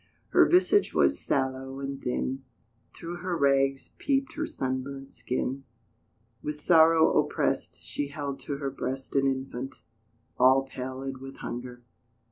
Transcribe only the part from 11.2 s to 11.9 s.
hunger.